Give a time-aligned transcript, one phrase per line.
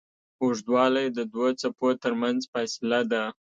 [0.43, 3.23] اوږدوالی د دوو څپو تر منځ فاصله ده.